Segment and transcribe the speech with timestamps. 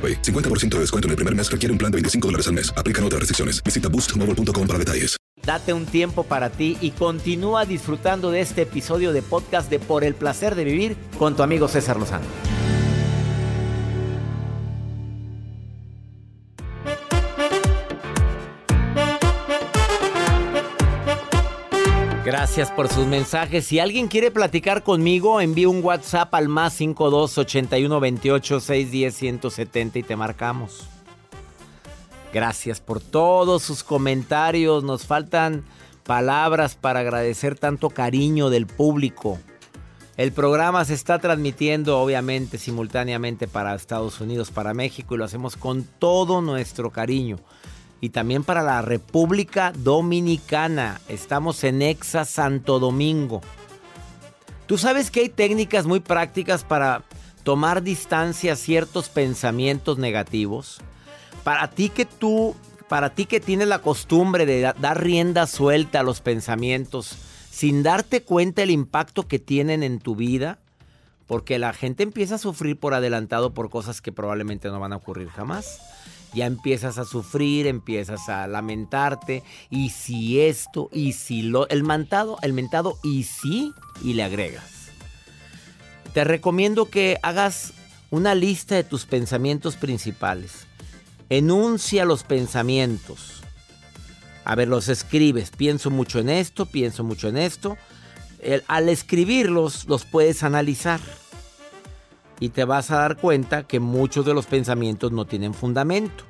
[0.00, 0.22] AroPay.
[0.22, 2.72] 50% de descuento en el primer mes requiere un plan de 25 dólares al mes.
[2.74, 3.62] Aplican otras restricciones.
[3.62, 5.20] Visita boostmobile.com para detalles.
[5.44, 10.04] Date un tiempo para ti y continúa disfrutando de este episodio de podcast de Por
[10.04, 12.49] el placer de vivir con tu amigo César Lozano.
[22.50, 23.64] Gracias por sus mensajes.
[23.64, 29.98] Si alguien quiere platicar conmigo, envíe un WhatsApp al más 52 81 28 610 170
[30.00, 30.88] y te marcamos.
[32.34, 34.82] Gracias por todos sus comentarios.
[34.82, 35.62] Nos faltan
[36.02, 39.38] palabras para agradecer tanto cariño del público.
[40.16, 45.54] El programa se está transmitiendo obviamente simultáneamente para Estados Unidos, para México y lo hacemos
[45.54, 47.38] con todo nuestro cariño
[48.00, 51.00] y también para la República Dominicana.
[51.08, 53.42] Estamos en Exa Santo Domingo.
[54.66, 57.02] Tú sabes que hay técnicas muy prácticas para
[57.42, 60.80] tomar distancia a ciertos pensamientos negativos.
[61.44, 62.54] Para ti que tú,
[62.88, 67.16] para ti que tienes la costumbre de dar rienda suelta a los pensamientos
[67.50, 70.58] sin darte cuenta el impacto que tienen en tu vida,
[71.26, 74.96] porque la gente empieza a sufrir por adelantado por cosas que probablemente no van a
[74.96, 75.80] ocurrir jamás
[76.32, 82.38] ya empiezas a sufrir, empiezas a lamentarte, y si esto, y si lo, el mentado,
[82.42, 84.90] el mentado, y si, y le agregas.
[86.12, 87.72] Te recomiendo que hagas
[88.10, 90.66] una lista de tus pensamientos principales.
[91.28, 93.42] Enuncia los pensamientos.
[94.44, 95.50] A ver, los escribes.
[95.50, 97.76] Pienso mucho en esto, pienso mucho en esto.
[98.66, 101.00] al escribirlos, los puedes analizar
[102.40, 106.24] y te vas a dar cuenta que muchos de los pensamientos no tienen fundamento.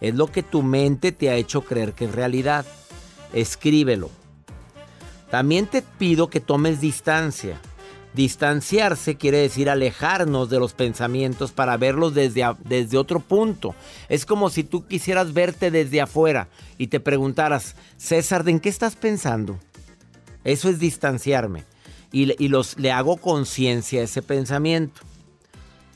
[0.00, 2.66] Es lo que tu mente te ha hecho creer que es realidad.
[3.32, 4.10] Escríbelo.
[5.30, 7.58] También te pido que tomes distancia.
[8.12, 13.74] Distanciarse quiere decir alejarnos de los pensamientos para verlos desde, desde otro punto.
[14.08, 18.96] Es como si tú quisieras verte desde afuera y te preguntaras, César, ¿en qué estás
[18.96, 19.58] pensando?
[20.44, 21.64] Eso es distanciarme.
[22.12, 25.00] Y, y los, le hago conciencia a ese pensamiento.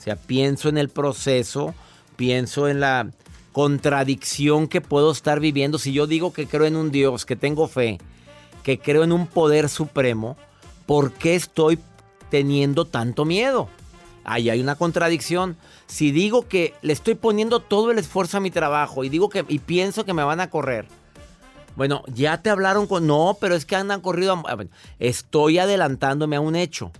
[0.00, 1.74] O sea, pienso en el proceso,
[2.16, 3.10] pienso en la
[3.52, 5.78] contradicción que puedo estar viviendo.
[5.78, 7.98] Si yo digo que creo en un Dios, que tengo fe,
[8.62, 10.38] que creo en un poder supremo,
[10.86, 11.78] ¿por qué estoy
[12.30, 13.68] teniendo tanto miedo?
[14.24, 15.58] Ahí hay una contradicción.
[15.86, 19.44] Si digo que le estoy poniendo todo el esfuerzo a mi trabajo y digo que
[19.48, 20.86] y pienso que me van a correr.
[21.76, 24.42] Bueno, ya te hablaron con no, pero es que andan corrido.
[24.98, 26.90] Estoy adelantándome a un hecho.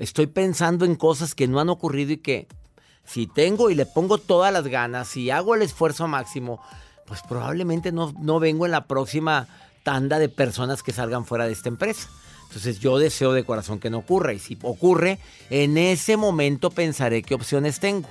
[0.00, 2.48] Estoy pensando en cosas que no han ocurrido y que
[3.04, 6.58] si tengo y le pongo todas las ganas, si hago el esfuerzo máximo,
[7.06, 9.46] pues probablemente no, no vengo en la próxima
[9.82, 12.08] tanda de personas que salgan fuera de esta empresa.
[12.44, 15.18] Entonces yo deseo de corazón que no ocurra y si ocurre,
[15.50, 18.08] en ese momento pensaré qué opciones tengo.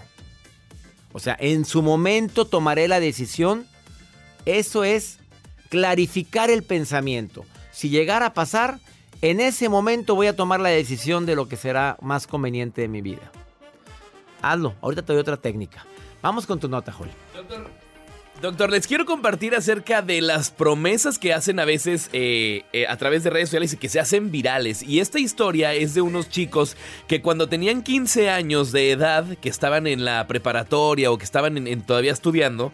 [1.11, 3.65] O sea, en su momento tomaré la decisión.
[4.45, 5.17] Eso es
[5.69, 7.45] clarificar el pensamiento.
[7.71, 8.79] Si llegara a pasar,
[9.21, 12.87] en ese momento voy a tomar la decisión de lo que será más conveniente de
[12.87, 13.31] mi vida.
[14.41, 15.85] Hazlo, ahorita te doy otra técnica.
[16.21, 17.11] Vamos con tu nota, Joel.
[18.41, 22.95] Doctor, les quiero compartir acerca de las promesas que hacen a veces eh, eh, a
[22.95, 24.81] través de redes sociales y que se hacen virales.
[24.81, 26.77] Y esta historia es de unos chicos
[27.07, 31.83] que cuando tenían 15 años de edad, que estaban en la preparatoria o que estaban
[31.85, 32.71] todavía estudiando,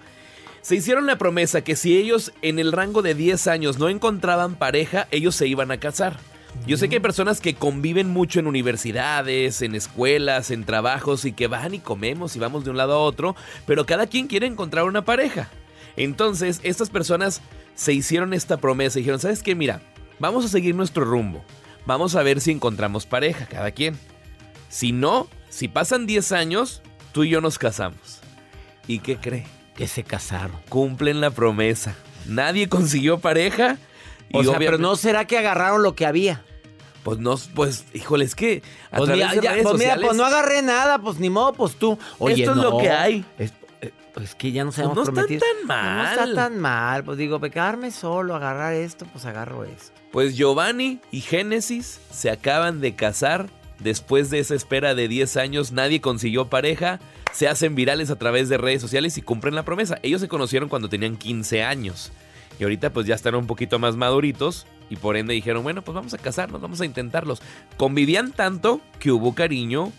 [0.61, 4.55] se hicieron la promesa que si ellos en el rango de 10 años no encontraban
[4.55, 6.19] pareja, ellos se iban a casar.
[6.65, 11.31] Yo sé que hay personas que conviven mucho en universidades, en escuelas, en trabajos y
[11.31, 13.35] que van y comemos y vamos de un lado a otro,
[13.67, 15.49] pero cada quien quiere encontrar una pareja.
[15.95, 17.41] Entonces, estas personas
[17.75, 19.53] se hicieron esta promesa y dijeron, ¿sabes qué?
[19.53, 19.81] Mira,
[20.17, 21.43] vamos a seguir nuestro rumbo.
[21.85, 23.97] Vamos a ver si encontramos pareja, cada quien.
[24.69, 26.81] Si no, si pasan 10 años,
[27.11, 28.21] tú y yo nos casamos.
[28.87, 29.45] ¿Y qué cree?
[29.75, 30.57] Que se casaron.
[30.69, 31.95] Cumplen la promesa.
[32.25, 33.77] Nadie consiguió pareja.
[34.33, 36.43] O sea, pero no será que agarraron lo que había.
[37.03, 39.95] Pues no, pues, híjole, es que a Pues, través mira, de ya, redes pues, mira,
[40.01, 41.99] pues no agarré nada, pues ni modo, pues tú.
[42.17, 43.23] Oye, Esto es lo no, que hay.
[43.37, 46.35] Es, eh, pues que ya nos Pues habíamos no está tan No está mal.
[46.35, 47.03] tan mal.
[47.03, 49.91] Pues digo, pegarme solo, agarrar esto, pues agarro esto.
[50.11, 53.49] Pues Giovanni y Génesis se acaban de casar.
[53.77, 56.99] Después de esa espera de 10 años, nadie consiguió pareja.
[57.33, 59.99] Se hacen virales a través de redes sociales y cumplen la promesa.
[60.01, 62.11] Ellos se conocieron cuando tenían 15 años.
[62.59, 64.65] Y ahorita pues ya están un poquito más maduritos.
[64.89, 67.41] Y por ende dijeron, bueno, pues vamos a casarnos, vamos a intentarlos.
[67.77, 69.91] Convivían tanto que hubo cariño.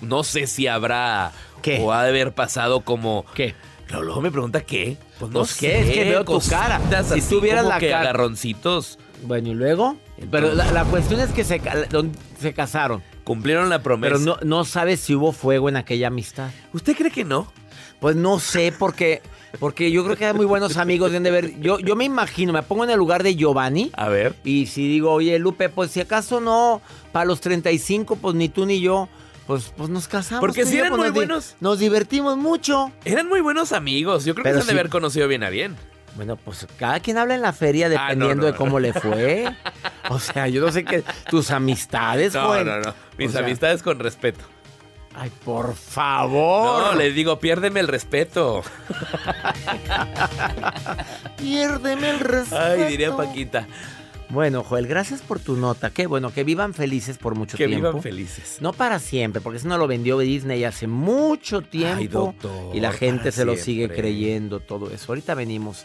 [0.00, 1.30] No sé si habrá
[1.62, 1.78] ¿Qué?
[1.80, 3.24] o ha de haber pasado como...
[3.34, 3.54] ¿Qué?
[3.86, 4.96] Pero luego me pregunta qué.
[5.18, 5.66] Pues no Pues, sé.
[5.68, 5.80] ¿qué?
[5.80, 6.80] Es que veo tu cara.
[6.88, 8.98] Si así tú vieras como la cara- agarroncitos.
[9.22, 9.96] Bueno, ¿y luego?
[10.30, 11.60] Pero la, la cuestión es que se,
[12.40, 13.02] se casaron.
[13.24, 14.14] Cumplieron la promesa.
[14.14, 16.50] Pero no, no sabes si hubo fuego en aquella amistad.
[16.72, 17.50] ¿Usted cree que no?
[18.00, 19.22] Pues no sé, porque,
[19.58, 21.10] porque yo creo que hay muy buenos amigos.
[21.10, 21.58] de ver.
[21.60, 23.90] Yo, yo me imagino, me pongo en el lugar de Giovanni.
[23.94, 24.34] A ver.
[24.44, 26.82] Y si digo, oye, Lupe, pues si acaso no,
[27.12, 29.08] para los 35, pues ni tú ni yo,
[29.46, 30.40] pues, pues nos casamos.
[30.40, 31.56] Porque sí yo, eran pues, muy nos buenos.
[31.60, 32.92] Nos divertimos mucho.
[33.04, 34.24] Eran muy buenos amigos.
[34.24, 35.76] Yo creo Pero que se han de haber conocido bien a bien.
[36.14, 37.94] Bueno, pues cada quien habla en la feria Ah, no,
[38.28, 39.52] dependiendo no, de cómo le fue.
[40.10, 41.02] O sea, yo no sé qué.
[41.30, 42.66] Tus amistades, No, joven.
[42.66, 42.94] no, no.
[43.16, 44.44] Mis O sea, amistades con respeto.
[45.16, 46.92] Ay, por favor.
[46.92, 48.62] No, les digo, piérdeme el respeto.
[51.38, 52.60] Piérdeme el respeto.
[52.62, 53.66] Ay, diría Paquita.
[54.30, 55.90] Bueno, Joel, gracias por tu nota.
[55.90, 57.88] Qué bueno, que vivan felices por mucho Que tiempo.
[57.88, 58.58] vivan felices.
[58.60, 62.32] No para siempre, porque eso no lo vendió Disney hace mucho tiempo.
[62.40, 65.12] doctor, y la gente se lo sigue creyendo, todo eso.
[65.12, 65.84] Ahorita venimos.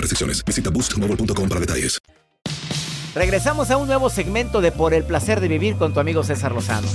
[0.00, 0.44] restricciones.
[0.44, 1.98] Visita boostmobile.com para detalles.
[3.14, 6.52] Regresamos a un nuevo segmento de Por el placer de vivir con tu amigo César
[6.52, 6.86] Lozano.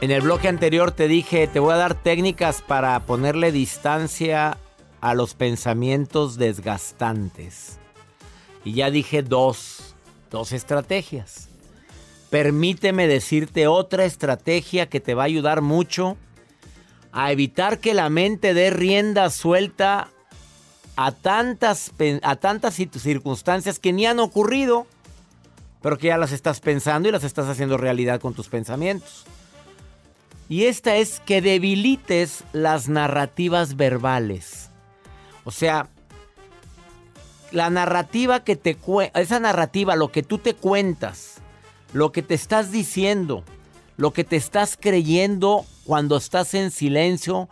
[0.00, 4.58] En el bloque anterior te dije, te voy a dar técnicas para ponerle distancia
[5.00, 7.78] a los pensamientos desgastantes.
[8.64, 9.94] Y ya dije dos,
[10.30, 11.48] dos estrategias.
[12.34, 16.16] Permíteme decirte otra estrategia que te va a ayudar mucho
[17.12, 20.08] a evitar que la mente dé rienda suelta
[20.96, 21.92] a tantas,
[22.22, 24.88] a tantas cir- circunstancias que ni han ocurrido,
[25.80, 29.26] pero que ya las estás pensando y las estás haciendo realidad con tus pensamientos.
[30.48, 34.70] Y esta es que debilites las narrativas verbales.
[35.44, 35.88] O sea,
[37.52, 38.76] la narrativa que te
[39.14, 41.33] esa narrativa, lo que tú te cuentas,
[41.94, 43.44] lo que te estás diciendo,
[43.96, 47.48] lo que te estás creyendo cuando estás en silencio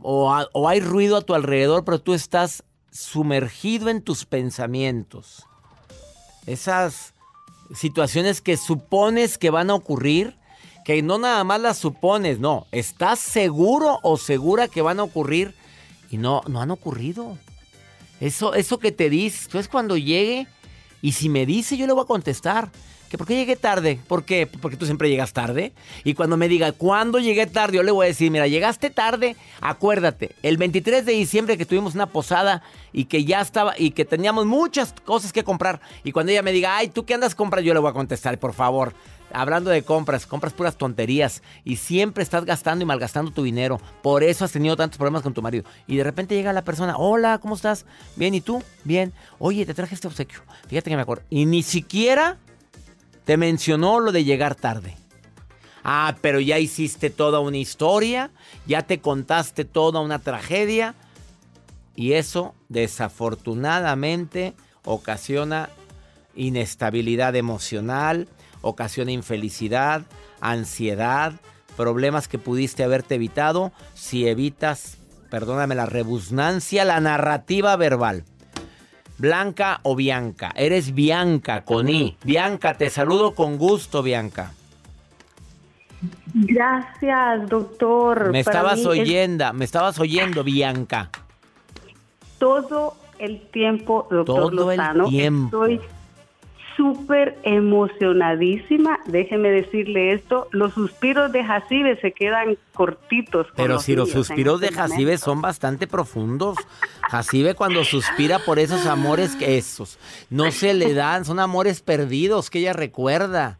[0.00, 5.46] o, hay ruido a tu alrededor, pero tú estás sumergido en tus pensamientos.
[6.46, 7.12] Esas
[7.74, 10.36] situaciones que supones que van a ocurrir,
[10.86, 15.54] que no nada más las supones, no, estás seguro o segura que van a ocurrir
[16.10, 17.36] y no, no han ocurrido.
[18.18, 20.46] Eso, eso que te dices, tú es cuando llegue
[21.02, 22.70] y si me dice yo le voy a contestar.
[23.14, 24.00] ¿Que ¿Por qué llegué tarde?
[24.08, 24.48] ¿Por qué?
[24.48, 25.72] Porque tú siempre llegas tarde.
[26.02, 27.76] Y cuando me diga, ¿cuándo llegué tarde?
[27.76, 31.94] Yo le voy a decir, mira, llegaste tarde, acuérdate, el 23 de diciembre que tuvimos
[31.94, 35.80] una posada y que ya estaba, y que teníamos muchas cosas que comprar.
[36.02, 37.64] Y cuando ella me diga, ay, ¿tú qué andas comprando?
[37.64, 38.94] Yo le voy a contestar, por favor.
[39.32, 43.80] Hablando de compras, compras puras tonterías y siempre estás gastando y malgastando tu dinero.
[44.02, 45.62] Por eso has tenido tantos problemas con tu marido.
[45.86, 47.86] Y de repente llega la persona, hola, ¿cómo estás?
[48.16, 48.60] Bien, ¿y tú?
[48.82, 49.12] Bien.
[49.38, 50.40] Oye, te traje este obsequio.
[50.66, 51.22] Fíjate que me acuerdo.
[51.30, 52.38] Y ni siquiera
[53.24, 54.96] te mencionó lo de llegar tarde.
[55.82, 58.30] Ah, pero ya hiciste toda una historia,
[58.66, 60.94] ya te contaste toda una tragedia.
[61.94, 64.54] Y eso desafortunadamente
[64.84, 65.68] ocasiona
[66.34, 68.28] inestabilidad emocional,
[68.62, 70.02] ocasiona infelicidad,
[70.40, 71.34] ansiedad,
[71.76, 74.96] problemas que pudiste haberte evitado si evitas,
[75.30, 78.24] perdóname la rebusnancia, la narrativa verbal.
[79.18, 80.52] Blanca o Bianca.
[80.56, 82.16] Eres Bianca con I.
[82.24, 84.52] Bianca, te saludo con gusto, Bianca.
[86.34, 88.30] Gracias, doctor.
[88.32, 91.10] Me Para estabas es oyendo, me estabas oyendo, Bianca.
[92.38, 95.08] todo el tiempo, doctor Todo el Lozano.
[95.08, 95.64] tiempo.
[95.64, 95.80] Estoy
[96.76, 98.98] súper emocionadísima.
[99.06, 103.46] Déjeme decirle esto, los suspiros de Jacibe se quedan cortitos.
[103.56, 106.56] Pero si los suspiros de este Jacibe son bastante profundos.
[107.10, 109.98] Jacibe cuando suspira por esos amores que esos
[110.30, 113.58] no se le dan, son amores perdidos que ella recuerda.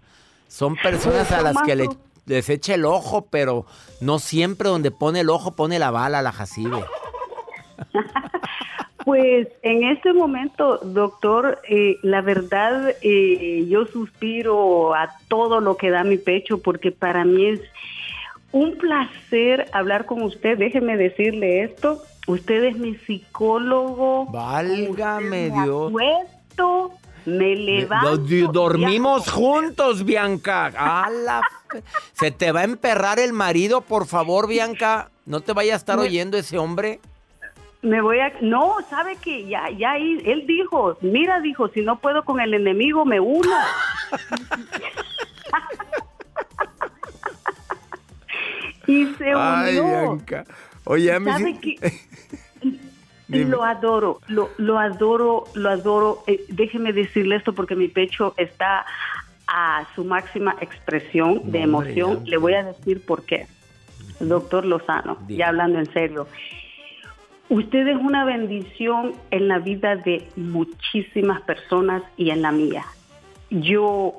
[0.49, 1.89] Son personas a las que le,
[2.27, 3.67] les echa el ojo, pero
[4.01, 6.85] no siempre donde pone el ojo pone la bala la Jacibe.
[9.05, 15.91] Pues en este momento, doctor, eh, la verdad, eh, yo suspiro a todo lo que
[15.91, 17.61] da mi pecho porque para mí es
[18.53, 20.57] un placer hablar con usted.
[20.57, 22.03] Déjeme decirle esto.
[22.27, 24.27] Usted es mi psicólogo.
[24.33, 25.89] Válgame me Dios.
[25.91, 26.93] acuesto,
[27.27, 28.17] me levanto.
[28.17, 30.73] Do- Dormimos juntos, Bianca.
[30.77, 31.43] A la
[32.13, 35.11] Se te va a emperrar el marido, por favor, Bianca.
[35.27, 37.01] No te vaya a estar oyendo ese hombre.
[37.85, 38.33] Me voy a...
[38.41, 42.55] No, ¿sabe que Ya, ya ahí- él dijo, mira, dijo, si no puedo con el
[42.55, 43.57] enemigo, me uno.
[48.87, 49.35] y se
[49.71, 50.19] unió.
[50.85, 51.79] Oye, a mí.
[53.29, 56.23] Lo adoro, lo, lo adoro, lo adoro.
[56.27, 58.85] Eh, déjeme decirle esto porque mi pecho está
[59.47, 62.23] a su máxima expresión de emoción.
[62.27, 63.47] Le voy a decir por qué.
[64.21, 66.29] Doctor Lozano, ya hablando en serio.
[67.55, 72.85] Usted es una bendición en la vida de muchísimas personas y en la mía.
[73.49, 74.15] Yo,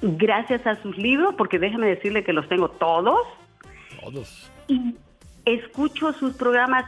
[0.00, 3.20] gracias a sus libros, porque déjeme decirle que los tengo todos,
[4.00, 4.50] Todos.
[4.68, 4.94] y
[5.44, 6.86] escucho sus programas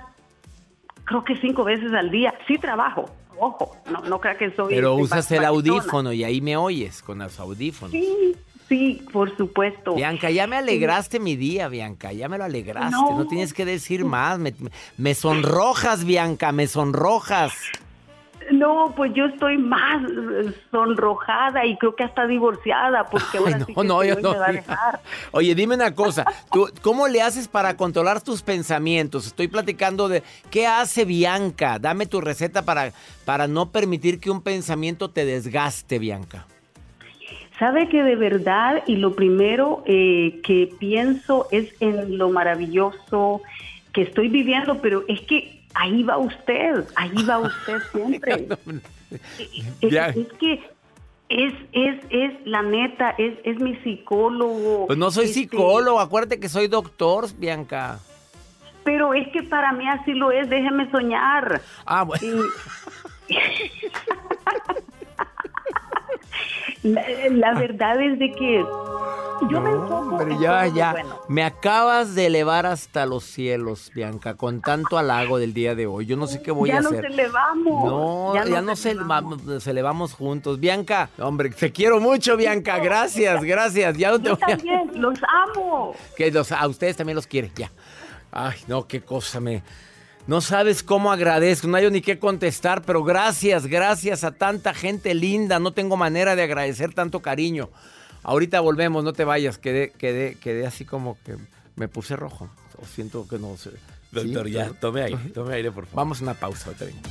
[1.04, 2.32] creo que cinco veces al día.
[2.46, 4.74] Sí trabajo, ojo, no, no crea que soy...
[4.74, 7.92] Pero este, usas el audífono y ahí me oyes con los audífonos.
[7.92, 8.34] Sí,
[8.68, 9.94] sí, por supuesto.
[9.94, 12.90] Bianca, ya me alegraste mi día, Bianca, ya me lo alegraste.
[12.92, 13.26] No, No.
[13.26, 14.38] tienes que decir más.
[14.38, 14.54] Me,
[14.96, 17.52] me sonrojas, Bianca, me sonrojas.
[18.50, 23.64] No, pues yo estoy más eh, sonrojada y creo que hasta divorciada porque ahora Ay,
[23.66, 24.32] sí no, que no, yo no.
[24.32, 25.00] me va a dejar.
[25.32, 26.24] Oye, dime una cosa.
[26.50, 29.26] ¿tú, ¿Cómo le haces para controlar tus pensamientos?
[29.26, 31.78] Estoy platicando de qué hace Bianca.
[31.78, 32.92] Dame tu receta para,
[33.26, 36.46] para no permitir que un pensamiento te desgaste, Bianca.
[37.58, 43.42] Sabe que de verdad y lo primero eh, que pienso es en lo maravilloso
[43.92, 48.46] que estoy viviendo, pero es que ahí va usted, ahí va usted siempre.
[49.80, 50.60] es, que
[51.30, 54.86] es, es, es la neta, es, es mi psicólogo.
[54.86, 57.98] Pues no soy Este, psicólogo, acuérdate que soy doctor, Bianca.
[58.84, 61.60] Pero es que para mí así lo es, déjeme soñar.
[61.84, 62.44] Ah, bueno.
[63.28, 63.34] Y-
[66.82, 68.64] la, la verdad es de que
[69.50, 70.90] yo me enfoco en ya, ya.
[70.92, 71.20] bueno.
[71.28, 76.06] Me acabas de elevar hasta los cielos, Bianca, con tanto halago del día de hoy.
[76.06, 77.06] Yo no sé qué voy ya a nos hacer.
[77.06, 77.84] elevamos.
[77.84, 78.86] No, ya, nos, elevamos.
[78.86, 80.58] elevamos, nos elevamos juntos.
[80.58, 82.78] Bianca, hombre, te quiero mucho, Bianca.
[82.78, 83.96] Gracias, gracias.
[83.96, 84.56] Ya no te Yo voy a...
[84.56, 85.18] también, los
[85.54, 85.94] amo.
[86.16, 87.70] Que los- a ustedes también los quiere, ya.
[88.32, 89.62] Ay, no, qué cosa me...
[90.28, 95.14] No sabes cómo agradezco, no hay ni qué contestar, pero gracias, gracias a tanta gente
[95.14, 95.58] linda.
[95.58, 97.70] No tengo manera de agradecer tanto cariño.
[98.22, 99.56] Ahorita volvemos, no te vayas.
[99.56, 101.38] Quedé, quedé, quedé así como que
[101.76, 102.50] me puse rojo.
[102.76, 103.70] O siento que no sé.
[104.12, 105.96] Doctor, Sí, ya, tome aire, tome aire, por favor.
[105.96, 107.10] Vamos a una pausa, ahorita venimos.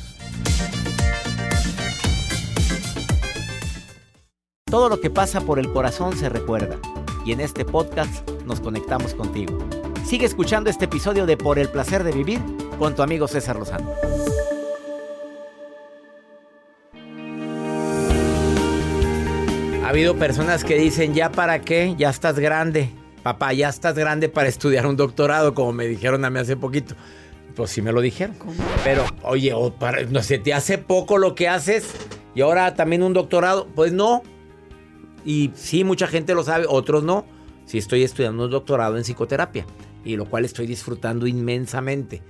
[4.66, 6.78] Todo lo que pasa por el corazón se recuerda.
[7.26, 9.58] Y en este podcast nos conectamos contigo.
[10.06, 12.40] Sigue escuchando este episodio de Por el placer de vivir
[12.78, 13.92] con tu amigo César Lozano.
[19.84, 21.96] Ha habido personas que dicen, ¿ya para qué?
[21.98, 22.90] Ya estás grande.
[23.24, 26.96] Papá, ya estás grande para estudiar un doctorado, como me dijeron a mí hace poquito.
[27.56, 28.36] Pues sí me lo dijeron.
[28.84, 31.94] Pero, oye, para- no sé, ¿te hace poco lo que haces?
[32.36, 33.68] Y ahora también un doctorado.
[33.76, 34.24] Pues no.
[35.26, 37.26] Y sí, mucha gente lo sabe, otros no.
[37.66, 39.66] Sí estoy estudiando un doctorado en psicoterapia.
[40.04, 42.22] Y lo cual estoy disfrutando inmensamente.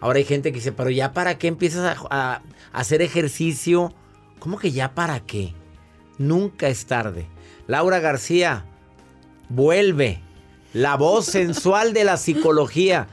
[0.00, 3.92] Ahora hay gente que dice, pero ya para qué empiezas a, hacer ejercicio.
[4.38, 5.54] ¿Cómo que ya para qué?
[6.18, 7.26] Nunca es tarde.
[7.66, 8.64] Laura García,
[9.48, 10.20] vuelve.
[10.72, 13.08] La voz sensual de la psicología.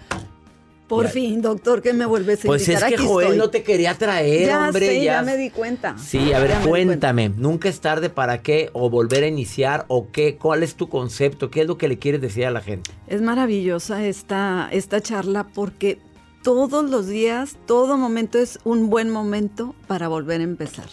[0.88, 3.38] Por fin, doctor, que me vuelves a Pues es que Aquí Joel estoy.
[3.40, 4.86] no te quería traer, ya hombre.
[4.86, 5.98] sé, ya ya me di cuenta.
[5.98, 7.30] Sí, a ver, Ya cuéntame.
[7.30, 10.36] Nunca es tarde para qué o volver a iniciar o qué.
[10.36, 11.50] ¿Cuál es tu concepto?
[11.50, 12.92] ¿Qué es lo que le quieres decir a la gente?
[13.08, 16.00] Es maravillosa esta, esta charla porque
[16.43, 20.89] todos los días, todo momento es un buen momento para volver a empezar.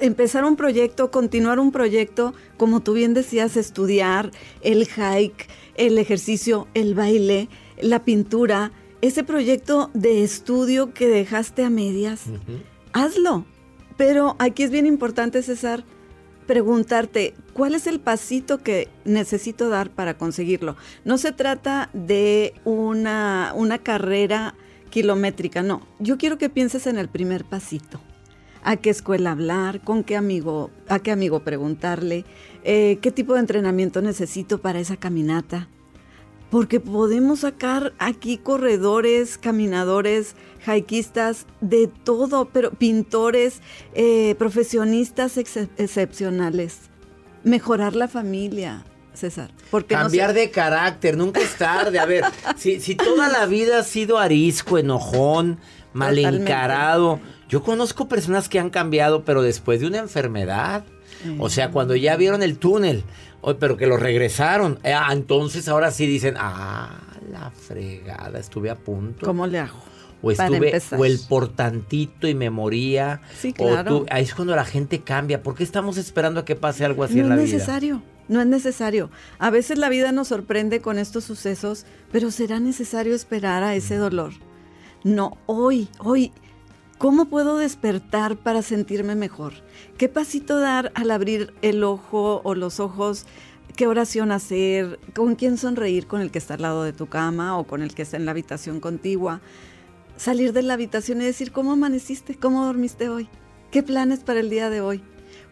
[0.00, 6.68] Empezar un proyecto, continuar un proyecto, como tú bien decías, estudiar, el hike, el ejercicio,
[6.74, 7.48] el baile,
[7.80, 8.70] la pintura,
[9.00, 12.24] ese proyecto de estudio que dejaste a medias,
[12.92, 13.46] hazlo.
[13.96, 15.84] Pero aquí es bien importante, César,
[16.48, 20.76] preguntarte, ¿cuál es el pasito que necesito dar para conseguirlo?
[21.04, 24.54] No se trata de una, una carrera
[24.88, 25.86] kilométrica, no.
[25.98, 28.00] Yo quiero que pienses en el primer pasito.
[28.64, 29.82] ¿A qué escuela hablar?
[29.82, 30.70] ¿Con qué amigo?
[30.88, 32.24] ¿A qué amigo preguntarle?
[32.64, 35.68] Eh, ¿Qué tipo de entrenamiento necesito para esa caminata?
[36.50, 40.34] Porque podemos sacar aquí corredores, caminadores,
[40.66, 43.60] hikistas, de todo, pero pintores,
[43.94, 46.78] eh, profesionistas ex- excepcionales.
[47.44, 49.50] Mejorar la familia, César.
[49.70, 51.98] Porque no Cambiar de carácter, nunca es tarde.
[51.98, 52.24] A ver,
[52.56, 55.58] si, si toda la vida has sido arisco, enojón,
[55.92, 56.50] mal Totalmente.
[56.50, 57.20] encarado.
[57.48, 60.84] Yo conozco personas que han cambiado, pero después de una enfermedad.
[61.38, 63.04] O sea, cuando ya vieron el túnel,
[63.58, 64.78] pero que lo regresaron.
[64.82, 69.26] eh, ah, entonces ahora sí dicen, ah, la fregada, estuve a punto.
[69.26, 69.78] ¿Cómo le hago?
[70.20, 73.20] O estuve, o el por tantito y me moría.
[73.38, 73.98] Sí, o claro.
[74.00, 75.42] tú- ahí es cuando la gente cambia.
[75.44, 77.52] ¿Por qué estamos esperando a que pase algo así no en la es vida?
[77.54, 79.10] necesario, no es necesario.
[79.38, 83.94] A veces la vida nos sorprende con estos sucesos, pero será necesario esperar a ese
[83.96, 84.32] dolor.
[85.04, 86.32] No, hoy, hoy,
[86.98, 89.54] ¿cómo puedo despertar para sentirme mejor?
[89.96, 93.24] ¿Qué pasito dar al abrir el ojo o los ojos?
[93.76, 94.98] ¿Qué oración hacer?
[95.14, 96.06] ¿Con quién sonreír?
[96.06, 98.24] ¿Con el que está al lado de tu cama o con el que está en
[98.24, 99.40] la habitación contigua?
[100.16, 102.34] Salir de la habitación y decir, ¿cómo amaneciste?
[102.34, 103.28] ¿Cómo dormiste hoy?
[103.70, 105.02] ¿Qué planes para el día de hoy?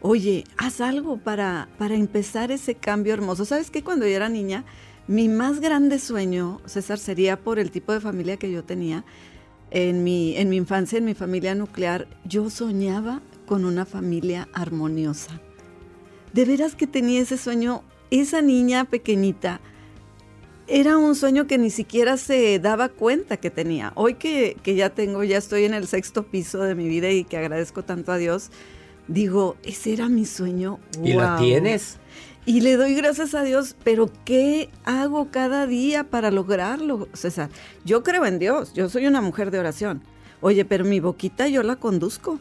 [0.00, 3.44] Oye, haz algo para, para empezar ese cambio hermoso.
[3.44, 3.84] ¿Sabes qué?
[3.84, 4.64] Cuando yo era niña,
[5.06, 9.04] mi más grande sueño, César, sería por el tipo de familia que yo tenía.
[9.70, 15.40] En mi, en mi infancia, en mi familia nuclear, yo soñaba con una familia armoniosa.
[16.32, 19.60] De veras que tenía ese sueño, esa niña pequeñita,
[20.68, 23.92] era un sueño que ni siquiera se daba cuenta que tenía.
[23.94, 27.24] Hoy que, que ya tengo, ya estoy en el sexto piso de mi vida y
[27.24, 28.50] que agradezco tanto a Dios,
[29.08, 30.80] digo, ese era mi sueño.
[31.02, 31.98] ¿Y la tienes?
[32.46, 37.50] Y le doy gracias a Dios, pero ¿qué hago cada día para lograrlo, César?
[37.84, 40.00] Yo creo en Dios, yo soy una mujer de oración.
[40.40, 42.38] Oye, pero mi boquita yo la conduzco.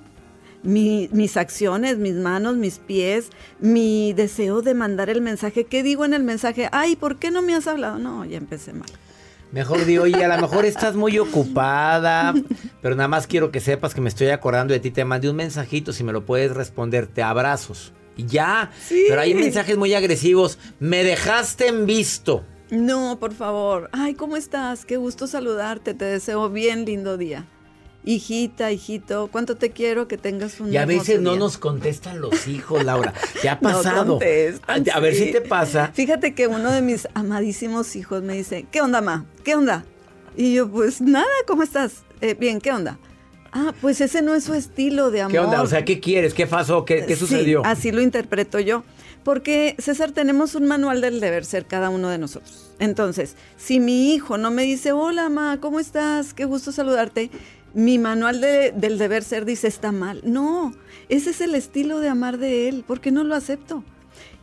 [0.62, 5.64] Mi- mis acciones, mis manos, mis pies, mi deseo de mandar el mensaje.
[5.66, 6.70] ¿Qué digo en el mensaje?
[6.72, 7.98] Ay, ¿por qué no me has hablado?
[7.98, 8.90] No, ya empecé mal.
[9.52, 12.34] Mejor di, oye, a lo mejor estás muy ocupada,
[12.82, 14.92] pero nada más quiero que sepas que me estoy acordando de ti.
[14.92, 17.94] Te mandé un mensajito, si me lo puedes responder, te abrazos.
[18.18, 19.06] Ya, Sí.
[19.10, 20.58] pero hay mensajes muy agresivos.
[20.80, 22.44] Me dejaste en visto.
[22.72, 23.90] No, por favor.
[23.92, 24.86] Ay, ¿cómo estás?
[24.86, 25.94] Qué gusto saludarte.
[25.94, 27.46] Te deseo bien lindo día.
[28.08, 31.40] Hijita, hijito, cuánto te quiero que tengas un Y a veces no día.
[31.40, 33.14] nos contestan los hijos, Laura.
[33.42, 34.06] ¿Te ha No pasado?
[34.14, 35.26] contestan, a, a ver sí.
[35.26, 35.92] si te pasa.
[35.94, 39.26] Fíjate que uno de mis amadísimos hijos me dice, ¿qué onda, ma?
[39.44, 39.86] ¿Qué onda?
[40.38, 42.04] Y yo, pues nada, ¿cómo estás?
[42.22, 43.00] "Eh, bien, ¿qué onda?
[43.58, 45.32] Ah, pues ese no es su estilo de amor.
[45.32, 45.62] ¿Qué onda?
[45.62, 46.34] O sea, ¿qué quieres?
[46.34, 46.84] ¿Qué pasó?
[46.84, 47.62] ¿Qué, qué Sí, sucedió?
[47.66, 48.84] así lo interpreto yo.
[49.24, 52.72] Porque, César, tenemos un manual del deber ser cada uno de nosotros.
[52.80, 56.34] Entonces, si mi hijo no me dice, hola, ma, ¿cómo estás?
[56.34, 57.32] Qué gusto saludarte.
[57.74, 60.22] Mi manual de- del deber ser dice, está mal.
[60.26, 60.74] No,
[61.10, 62.84] ese es el estilo de amar de él.
[62.86, 63.84] ¿Por qué no lo acepto?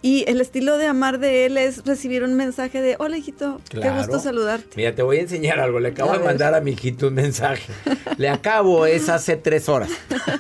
[0.03, 3.89] Y el estilo de amar de él es recibir un mensaje de, hola, hijito, qué
[3.91, 4.71] gusto saludarte.
[4.77, 5.79] Mira, te voy a enseñar algo.
[5.79, 6.27] Le acabo A de ver.
[6.27, 7.73] mandar a mi hijito un mensaje.
[8.19, 9.91] Le acabo, es hace tres horas.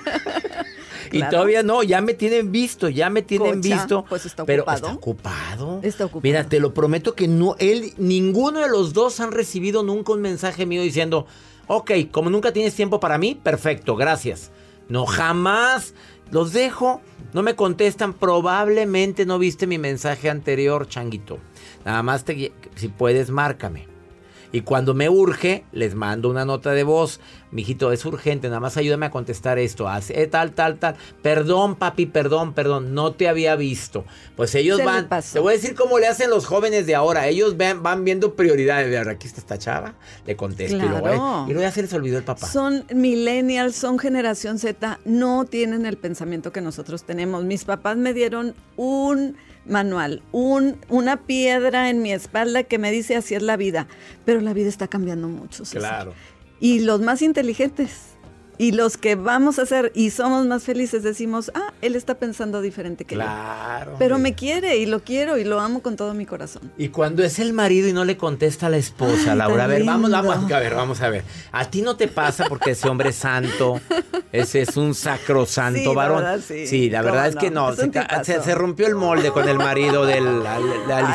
[1.14, 1.31] Y Claro.
[1.31, 4.05] todavía no, ya me tienen visto, ya me tienen Cocha, visto.
[4.09, 4.87] pues está pero ocupado.
[4.87, 5.81] está ocupado.
[5.83, 6.22] Está ocupado.
[6.22, 10.22] Mira, te lo prometo que no, él, ninguno de los dos han recibido nunca un
[10.22, 11.27] mensaje mío diciendo,
[11.66, 14.53] ok, como nunca tienes tiempo para mí, perfecto, gracias.
[14.88, 15.92] No, jamás.
[16.31, 18.14] Los dejo, no me contestan.
[18.14, 21.38] Probablemente no viste mi mensaje anterior, changuito.
[21.85, 23.91] Nada más te, si puedes, márcame.
[24.53, 27.21] Y cuando me urge, les mando una nota de voz.
[27.51, 29.88] Mijito, es urgente, nada más ayúdame a contestar esto.
[29.88, 30.97] Hace eh, tal, tal, tal.
[31.23, 34.05] Perdón, papi, perdón, perdón, no te había visto.
[34.37, 35.09] Pues ellos Se van.
[35.09, 37.27] Te voy a decir cómo le hacen los jóvenes de ahora.
[37.29, 38.91] Ellos van, van viendo prioridades.
[38.91, 39.95] De ahora, aquí está esta chava,
[40.27, 40.77] le contesto.
[40.77, 41.45] Y luego, Claro.
[41.47, 42.47] eh, y luego ya se les olvidó el papá.
[42.47, 47.45] Son millennials, son generación Z, no tienen el pensamiento que nosotros tenemos.
[47.45, 53.16] Mis papás me dieron un manual, un, una piedra en mi espalda que me dice
[53.16, 53.87] así es la vida.
[54.25, 55.64] Pero la vida está cambiando mucho.
[55.64, 55.81] César.
[55.81, 56.14] Claro.
[56.61, 58.12] Y los más inteligentes
[58.59, 62.61] y los que vamos a ser y somos más felices decimos, ah, él está pensando
[62.61, 63.93] diferente que Claro.
[63.93, 63.99] yo.
[63.99, 66.71] Pero me quiere y lo quiero y lo amo con todo mi corazón.
[66.79, 69.67] Y cuando es el marido y no le contesta a la esposa, Ay, Laura, a
[69.67, 71.25] ver, vamos, vamos, a ver, vamos a ver.
[71.51, 73.81] A ti no te pasa porque ese hombre es santo,
[74.33, 76.19] ese es un sacrosanto Sí, la varón.
[76.23, 76.91] verdad, sí.
[76.91, 77.75] la ¿Cómo verdad es que no?
[77.75, 80.59] se, rompió el molde con el marido de la,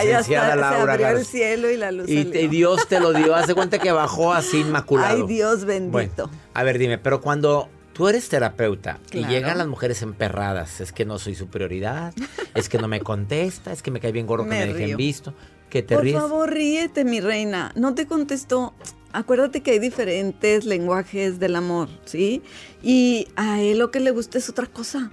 [0.02, 1.32] licenciada Laura se abrió el Garza.
[1.32, 2.32] cielo y la luz Y, salió.
[2.32, 5.16] te- Dios te lo dio, haz de cuenta que bajó así inmaculado.
[5.16, 6.30] Ay, Dios Bueno, bendito.
[6.58, 11.06] A ver, dime, pero cuando tú eres terapeuta y llegan las mujeres emperradas, es que
[11.06, 12.16] no soy su prioridad,
[12.56, 14.98] es que no me contesta, es que me cae bien gordo que Me me dejen
[14.98, 15.36] visto,
[15.70, 16.20] que te Por ríes.
[16.20, 17.72] favor, ríete, mi reina.
[17.76, 18.74] No te contestó.
[19.14, 22.42] Acuérdate que hay diferentes lenguajes del amor, ¿sí?
[22.82, 25.12] Y a él lo que le gusta es otra cosa.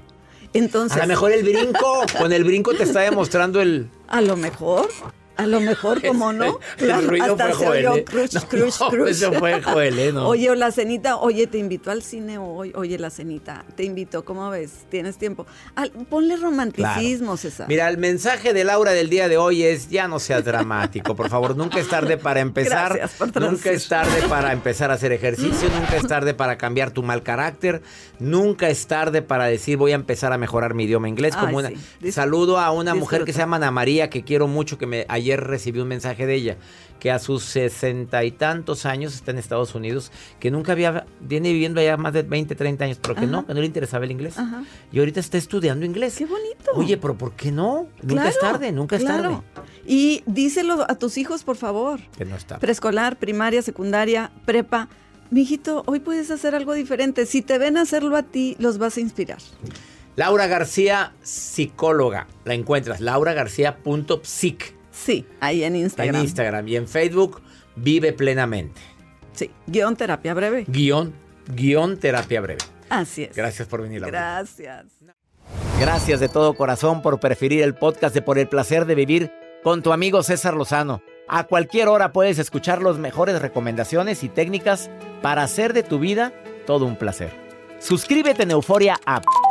[0.55, 3.91] Entonces, A lo mejor el brinco, con el brinco te está demostrando el...
[4.09, 4.89] a lo mejor,
[5.37, 6.59] a lo mejor, ¿cómo no?
[6.79, 8.05] El ruido hasta se Joel, oyó ¿eh?
[8.05, 9.09] crush, No, crush, no, crush.
[9.11, 10.13] eso fue Joel, ¿eh?
[10.13, 10.29] No.
[10.29, 14.25] Oye, o la cenita, oye, te invitó al cine hoy, oye, la cenita, te invitó,
[14.25, 14.71] ¿cómo ves?
[14.91, 15.47] ¿Tienes tiempo?
[15.75, 17.37] Al- ponle romanticismo, Claro.
[17.37, 17.69] César.
[17.69, 21.29] Mira, el mensaje de Laura del día de hoy es ya no seas dramático, por
[21.31, 25.13] favor, nunca es tarde para empezar, Gracias por nunca es tarde para empezar a hacer
[25.13, 27.83] ejercicio, nunca es tarde para cambiar tu mal carácter,
[28.19, 31.35] nunca es tarde para decir voy a empezar a mejorar mi idioma inglés.
[31.37, 31.69] Como Ay, una,
[32.03, 32.13] sí.
[32.13, 35.41] Saludo a una mujer que se llama Ana María, que quiero mucho, que me ayer
[35.41, 36.57] recibí un mensaje de ella,
[37.01, 41.53] que a sus sesenta y tantos años está en Estados Unidos, que nunca había, viene
[41.53, 43.31] viviendo allá más de 20, 30 años, pero que Ajá.
[43.31, 44.39] no, que no le interesaba el inglés.
[44.39, 44.63] Ajá.
[44.93, 46.17] Y ahorita está estudiando inglés.
[46.17, 46.73] Qué bonito.
[46.75, 47.89] Oye, pero ¿por qué no?
[48.03, 49.43] Nunca es tarde, nunca es claro.
[49.55, 49.69] tarde.
[49.87, 52.01] Y díselo a tus hijos, por favor.
[52.17, 52.61] Que no es tarde.
[52.61, 54.89] Preescolar, primaria, secundaria, prepa.
[55.31, 57.27] Mijito, hoy puedes hacer algo diferente.
[57.27, 59.39] Si te ven hacerlo a ti, los vas a inspirar.
[60.17, 62.29] Laura García, psicóloga.
[62.45, 66.15] La encuentras, lauragarcía.psic Sí, ahí en Instagram.
[66.15, 67.43] en Instagram y en Facebook.
[67.77, 68.81] Vive plenamente.
[69.33, 70.65] Sí, guion terapia breve.
[70.69, 71.13] Guión,
[71.49, 72.63] guion terapia breve.
[72.89, 73.35] Así es.
[73.35, 74.19] Gracias por venir, Laura.
[74.19, 74.87] Gracias.
[75.81, 79.33] Gracias de todo corazón por preferir el podcast de Por el placer de vivir
[79.65, 81.03] con tu amigo César Lozano.
[81.27, 84.91] A cualquier hora puedes escuchar las mejores recomendaciones y técnicas
[85.23, 86.33] para hacer de tu vida
[86.67, 87.33] todo un placer.
[87.81, 89.25] Suscríbete en Euforia App